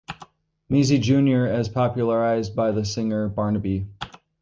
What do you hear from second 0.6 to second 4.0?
Meazie Junior, as popularized by the singer Barnabee.